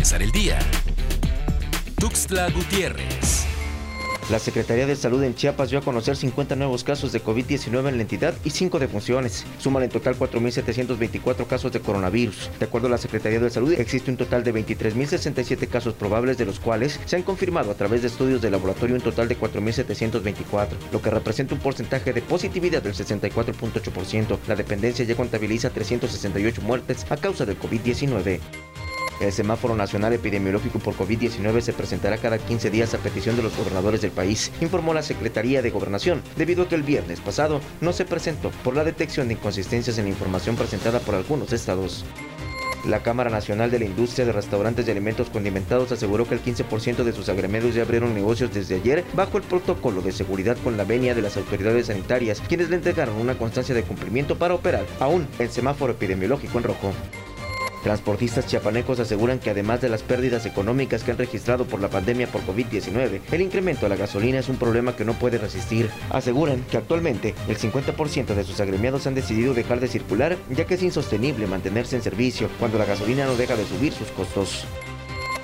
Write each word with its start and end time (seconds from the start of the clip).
empezar 0.00 0.22
el 0.22 0.32
día. 0.32 0.58
Tuxtla 1.98 2.48
Gutiérrez. 2.48 3.44
La 4.30 4.38
Secretaría 4.38 4.86
de 4.86 4.96
Salud 4.96 5.22
en 5.22 5.34
Chiapas 5.34 5.68
dio 5.68 5.78
a 5.78 5.82
conocer 5.82 6.16
50 6.16 6.56
nuevos 6.56 6.84
casos 6.84 7.12
de 7.12 7.22
COVID-19 7.22 7.86
en 7.86 7.96
la 7.96 8.02
entidad 8.02 8.32
y 8.42 8.48
5 8.48 8.78
defunciones. 8.78 9.44
Suman 9.58 9.82
en 9.82 9.90
total 9.90 10.16
4.724 10.18 11.46
casos 11.46 11.70
de 11.72 11.80
coronavirus. 11.80 12.48
De 12.58 12.64
acuerdo 12.64 12.86
a 12.86 12.92
la 12.92 12.96
Secretaría 12.96 13.40
de 13.40 13.50
Salud, 13.50 13.74
existe 13.74 14.10
un 14.10 14.16
total 14.16 14.42
de 14.42 14.54
23.067 14.54 15.68
casos 15.68 15.92
probables, 15.92 16.38
de 16.38 16.46
los 16.46 16.60
cuales 16.60 16.98
se 17.04 17.16
han 17.16 17.22
confirmado 17.22 17.70
a 17.70 17.74
través 17.74 18.00
de 18.00 18.08
estudios 18.08 18.40
de 18.40 18.50
laboratorio 18.50 18.96
un 18.96 19.02
total 19.02 19.28
de 19.28 19.38
4.724, 19.38 20.68
lo 20.92 21.02
que 21.02 21.10
representa 21.10 21.54
un 21.54 21.60
porcentaje 21.60 22.14
de 22.14 22.22
positividad 22.22 22.82
del 22.82 22.94
64.8%. 22.94 24.38
La 24.48 24.56
dependencia 24.56 25.04
ya 25.04 25.14
contabiliza 25.14 25.68
368 25.68 26.62
muertes 26.62 27.04
a 27.10 27.18
causa 27.18 27.44
del 27.44 27.60
COVID-19. 27.60 28.40
El 29.20 29.32
semáforo 29.32 29.76
nacional 29.76 30.14
epidemiológico 30.14 30.78
por 30.78 30.94
COVID-19 30.94 31.60
se 31.60 31.74
presentará 31.74 32.16
cada 32.16 32.38
15 32.38 32.70
días 32.70 32.94
a 32.94 32.98
petición 32.98 33.36
de 33.36 33.42
los 33.42 33.54
gobernadores 33.54 34.00
del 34.00 34.12
país, 34.12 34.50
informó 34.62 34.94
la 34.94 35.02
Secretaría 35.02 35.60
de 35.60 35.70
Gobernación, 35.70 36.22
debido 36.36 36.62
a 36.62 36.68
que 36.68 36.74
el 36.74 36.82
viernes 36.82 37.20
pasado 37.20 37.60
no 37.82 37.92
se 37.92 38.06
presentó 38.06 38.50
por 38.64 38.74
la 38.74 38.82
detección 38.82 39.28
de 39.28 39.34
inconsistencias 39.34 39.98
en 39.98 40.04
la 40.04 40.10
información 40.10 40.56
presentada 40.56 41.00
por 41.00 41.14
algunos 41.14 41.52
estados. 41.52 42.06
La 42.86 43.02
Cámara 43.02 43.28
Nacional 43.28 43.70
de 43.70 43.78
la 43.78 43.84
Industria 43.84 44.24
de 44.24 44.32
Restaurantes 44.32 44.88
y 44.88 44.90
Alimentos 44.90 45.28
Condimentados 45.28 45.92
aseguró 45.92 46.26
que 46.26 46.34
el 46.34 46.42
15% 46.42 47.04
de 47.04 47.12
sus 47.12 47.28
agremiados 47.28 47.74
ya 47.74 47.82
abrieron 47.82 48.14
negocios 48.14 48.54
desde 48.54 48.76
ayer 48.76 49.04
bajo 49.12 49.36
el 49.36 49.42
protocolo 49.42 50.00
de 50.00 50.12
seguridad 50.12 50.56
con 50.64 50.78
la 50.78 50.84
venia 50.84 51.14
de 51.14 51.20
las 51.20 51.36
autoridades 51.36 51.88
sanitarias, 51.88 52.40
quienes 52.48 52.70
le 52.70 52.76
entregaron 52.76 53.16
una 53.16 53.36
constancia 53.36 53.74
de 53.74 53.82
cumplimiento 53.82 54.38
para 54.38 54.54
operar 54.54 54.86
aún 54.98 55.28
el 55.38 55.50
semáforo 55.50 55.92
epidemiológico 55.92 56.56
en 56.56 56.64
rojo. 56.64 56.92
Transportistas 57.82 58.46
chiapanecos 58.46 59.00
aseguran 59.00 59.38
que 59.38 59.50
además 59.50 59.80
de 59.80 59.88
las 59.88 60.02
pérdidas 60.02 60.44
económicas 60.44 61.02
que 61.02 61.12
han 61.12 61.18
registrado 61.18 61.64
por 61.64 61.80
la 61.80 61.88
pandemia 61.88 62.26
por 62.26 62.42
COVID-19, 62.42 63.20
el 63.32 63.40
incremento 63.40 63.86
a 63.86 63.88
la 63.88 63.96
gasolina 63.96 64.38
es 64.38 64.48
un 64.48 64.56
problema 64.56 64.94
que 64.94 65.04
no 65.06 65.14
puede 65.14 65.38
resistir. 65.38 65.88
Aseguran 66.10 66.62
que 66.70 66.76
actualmente 66.76 67.34
el 67.48 67.56
50% 67.56 68.34
de 68.34 68.44
sus 68.44 68.60
agremiados 68.60 69.06
han 69.06 69.14
decidido 69.14 69.54
dejar 69.54 69.80
de 69.80 69.88
circular 69.88 70.36
ya 70.50 70.66
que 70.66 70.74
es 70.74 70.82
insostenible 70.82 71.46
mantenerse 71.46 71.96
en 71.96 72.02
servicio 72.02 72.50
cuando 72.58 72.78
la 72.78 72.84
gasolina 72.84 73.24
no 73.24 73.36
deja 73.36 73.56
de 73.56 73.64
subir 73.64 73.92
sus 73.92 74.08
costos. 74.08 74.66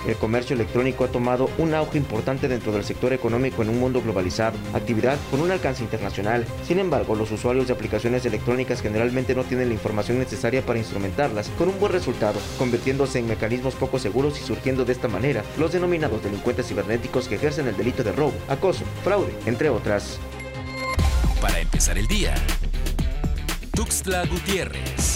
El 0.06 0.16
comercio 0.16 0.54
electrónico 0.54 1.04
ha 1.04 1.08
tomado 1.08 1.50
un 1.58 1.74
auge 1.74 1.98
importante 1.98 2.46
dentro 2.46 2.70
del 2.72 2.84
sector 2.84 3.12
económico 3.12 3.62
en 3.62 3.70
un 3.70 3.80
mundo 3.80 4.00
globalizado, 4.00 4.56
actividad 4.72 5.18
con 5.30 5.40
un 5.40 5.50
alcance 5.50 5.82
internacional. 5.82 6.46
Sin 6.64 6.78
embargo, 6.78 7.16
los 7.16 7.32
usuarios 7.32 7.66
de 7.66 7.72
aplicaciones 7.72 8.24
electrónicas 8.24 8.82
generalmente 8.82 9.34
no 9.34 9.42
tienen 9.42 9.68
la 9.68 9.74
información 9.74 10.18
necesaria 10.18 10.62
para 10.62 10.78
instrumentarlas 10.78 11.48
con 11.58 11.68
un 11.68 11.80
buen 11.80 11.92
resultado, 11.92 12.38
convirtiéndose 12.58 13.18
en 13.18 13.26
mecanismos 13.26 13.74
poco 13.74 13.98
seguros 13.98 14.40
y 14.40 14.44
surgiendo 14.44 14.84
de 14.84 14.92
esta 14.92 15.08
manera 15.08 15.42
los 15.58 15.72
denominados 15.72 16.22
delincuentes 16.22 16.68
cibernéticos 16.68 17.26
que 17.26 17.34
ejercen 17.34 17.66
el 17.66 17.76
delito 17.76 18.04
de 18.04 18.12
robo, 18.12 18.34
acoso, 18.48 18.84
fraude, 19.02 19.32
entre 19.46 19.70
otras. 19.70 20.18
Para 21.40 21.60
empezar 21.60 21.98
el 21.98 22.06
día, 22.06 22.34
Tuxtla 23.74 24.24
Gutiérrez. 24.26 25.15